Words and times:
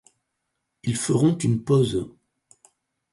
Ils 0.81 0.97
feront 0.97 1.37
une 1.37 1.63
pause. 1.63 2.09